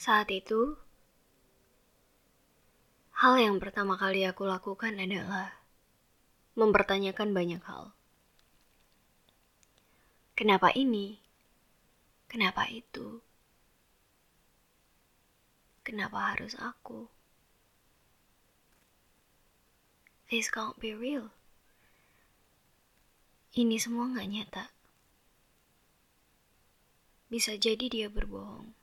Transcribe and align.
Saat 0.00 0.32
itu, 0.32 0.80
hal 3.20 3.36
yang 3.36 3.60
pertama 3.60 4.00
kali 4.00 4.24
aku 4.24 4.48
lakukan 4.48 4.96
adalah 4.96 5.60
mempertanyakan 6.56 7.36
banyak 7.36 7.60
hal. 7.60 7.92
Kenapa 10.32 10.72
ini? 10.72 11.20
Kenapa 12.32 12.64
itu? 12.72 13.20
Kenapa 15.84 16.32
harus 16.32 16.56
aku? 16.56 17.04
This 20.32 20.48
can't 20.48 20.80
be 20.80 20.96
real. 20.96 21.28
Ini 23.52 23.76
semua 23.76 24.08
gak 24.16 24.32
nyata. 24.32 24.64
Bisa 27.28 27.60
jadi 27.60 27.84
dia 27.92 28.08
berbohong. 28.08 28.79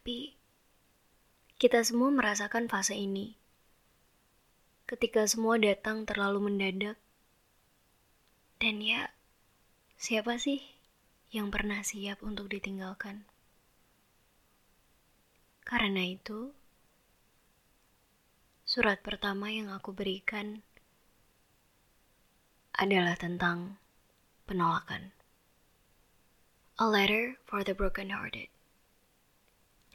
Tapi 0.00 0.32
kita 1.60 1.84
semua 1.84 2.08
merasakan 2.08 2.72
fase 2.72 2.96
ini. 2.96 3.36
Ketika 4.88 5.28
semua 5.28 5.60
datang 5.60 6.08
terlalu 6.08 6.48
mendadak. 6.48 6.96
Dan 8.56 8.80
ya, 8.80 9.12
siapa 10.00 10.40
sih 10.40 10.64
yang 11.36 11.52
pernah 11.52 11.84
siap 11.84 12.24
untuk 12.24 12.48
ditinggalkan? 12.48 13.28
Karena 15.68 16.00
itu, 16.00 16.48
surat 18.64 19.04
pertama 19.04 19.52
yang 19.52 19.68
aku 19.68 19.92
berikan 19.92 20.64
adalah 22.72 23.20
tentang 23.20 23.76
penolakan. 24.48 25.12
A 26.80 26.88
letter 26.88 27.36
for 27.44 27.60
the 27.60 27.76
broken-hearted. 27.76 28.48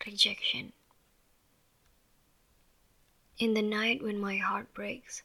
Rejection. 0.03 0.73
In 3.37 3.53
the 3.53 3.61
night 3.61 4.01
when 4.01 4.19
my 4.19 4.37
heart 4.37 4.73
breaks, 4.73 5.23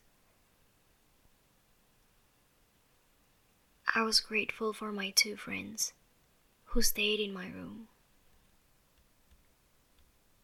I 3.95 4.03
was 4.03 4.21
grateful 4.21 4.73
for 4.73 4.93
my 4.93 5.11
two 5.11 5.37
friends 5.37 5.93
who 6.67 6.83
stayed 6.83 7.21
in 7.21 7.33
my 7.33 7.49
room. 7.49 7.89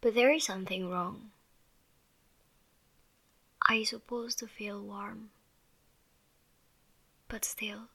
But 0.00 0.14
there 0.14 0.32
is 0.32 0.44
something 0.44 0.88
wrong. 0.88 1.30
I 3.62 3.82
supposed 3.84 4.38
to 4.41 4.47
feel 4.47 4.80
warm, 4.80 5.30
but 7.28 7.44
still, 7.44 7.88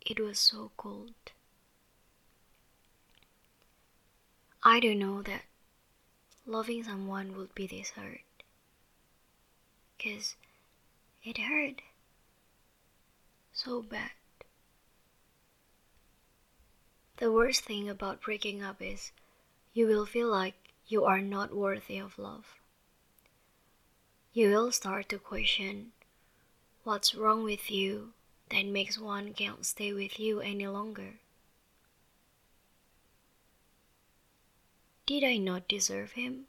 it 0.00 0.20
was 0.20 0.38
so 0.38 0.72
cold. 0.76 1.14
I 4.70 4.78
don't 4.78 5.00
know 5.00 5.20
that 5.22 5.46
loving 6.46 6.84
someone 6.84 7.36
would 7.36 7.56
be 7.56 7.66
this 7.66 7.90
hard. 7.90 8.20
Cause 10.00 10.36
it 11.24 11.38
hurt 11.38 11.82
so 13.52 13.82
bad. 13.82 14.12
The 17.16 17.32
worst 17.32 17.64
thing 17.64 17.88
about 17.88 18.22
breaking 18.22 18.62
up 18.62 18.80
is 18.80 19.10
you 19.74 19.88
will 19.88 20.06
feel 20.06 20.28
like 20.28 20.54
you 20.86 21.04
are 21.04 21.20
not 21.20 21.52
worthy 21.52 21.98
of 21.98 22.16
love. 22.16 22.54
You 24.32 24.50
will 24.50 24.70
start 24.70 25.08
to 25.08 25.18
question 25.18 25.90
what's 26.84 27.16
wrong 27.16 27.42
with 27.42 27.72
you 27.72 28.12
that 28.50 28.66
makes 28.66 29.00
one 29.00 29.34
can't 29.34 29.66
stay 29.66 29.92
with 29.92 30.20
you 30.20 30.38
any 30.38 30.68
longer. 30.68 31.14
Did 35.10 35.24
I 35.24 35.38
not 35.38 35.66
deserve 35.66 36.12
him? 36.12 36.46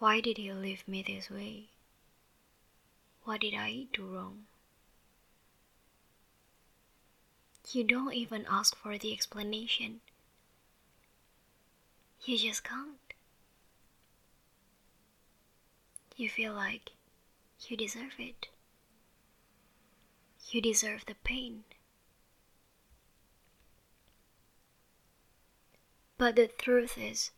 Why 0.00 0.20
did 0.20 0.36
he 0.36 0.52
leave 0.52 0.86
me 0.86 1.02
this 1.02 1.30
way? 1.30 1.70
What 3.24 3.40
did 3.40 3.54
I 3.54 3.86
do 3.90 4.04
wrong? 4.04 4.44
You 7.72 7.84
don't 7.84 8.12
even 8.12 8.44
ask 8.50 8.76
for 8.76 8.98
the 8.98 9.14
explanation. 9.14 10.02
You 12.26 12.36
just 12.36 12.64
can't. 12.64 13.14
You 16.16 16.28
feel 16.28 16.52
like 16.52 16.90
you 17.66 17.78
deserve 17.78 18.16
it. 18.18 18.48
You 20.50 20.60
deserve 20.60 21.06
the 21.06 21.16
pain. 21.24 21.64
But 26.18 26.34
the 26.34 26.48
truth 26.48 26.98
is, 26.98 27.30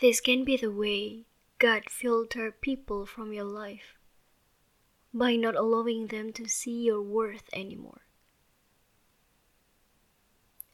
this 0.00 0.20
can 0.20 0.44
be 0.44 0.56
the 0.56 0.72
way 0.72 1.24
God 1.58 1.88
filter 1.88 2.50
people 2.50 3.06
from 3.06 3.32
your 3.32 3.44
life 3.44 3.94
by 5.14 5.36
not 5.36 5.54
allowing 5.54 6.08
them 6.08 6.32
to 6.32 6.48
see 6.48 6.82
your 6.82 7.00
worth 7.00 7.48
anymore. 7.52 8.02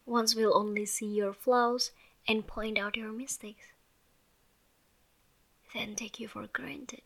Once 0.06 0.34
will 0.34 0.56
only 0.56 0.86
see 0.86 1.06
your 1.06 1.34
flaws 1.34 1.92
and 2.26 2.46
point 2.46 2.78
out 2.78 2.96
your 2.96 3.12
mistakes, 3.12 3.66
then 5.74 5.94
take 5.94 6.18
you 6.18 6.28
for 6.28 6.46
granted. 6.46 7.02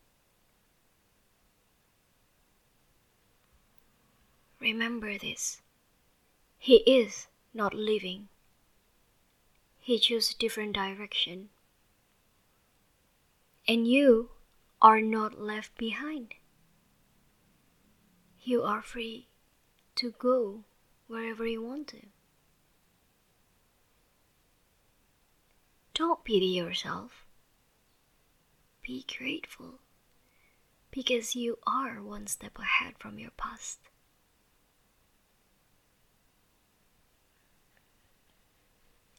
Remember 4.59 5.17
this. 5.17 5.61
He 6.57 6.77
is 6.87 7.27
not 7.53 7.73
living. 7.73 8.29
He 9.87 9.99
chose 9.99 10.31
a 10.31 10.37
different 10.37 10.73
direction. 10.73 11.47
And 13.65 13.87
you 13.87 14.31
are 14.81 14.99
not 14.99 15.39
left 15.39 15.77
behind. 15.77 16.33
You 18.41 18.63
are 18.63 18.81
free 18.81 19.29
to 19.95 20.11
go 20.11 20.65
wherever 21.07 21.47
you 21.47 21.61
want 21.61 21.87
to. 21.87 22.01
Don't 25.93 26.25
pity 26.25 26.47
yourself. 26.47 27.25
Be 28.81 29.05
grateful 29.17 29.79
because 30.91 31.33
you 31.33 31.59
are 31.65 32.03
one 32.03 32.27
step 32.27 32.59
ahead 32.59 32.95
from 32.99 33.19
your 33.19 33.31
past. 33.37 33.79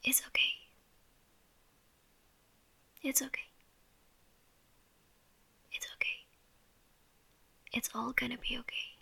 It's 0.09 0.23
okay. 0.25 0.53
It's 3.03 3.21
okay. 3.21 3.47
It's 5.71 5.85
okay. 5.93 6.25
It's 7.73 7.89
all 7.93 8.11
gonna 8.13 8.39
be 8.39 8.57
okay. 8.57 8.98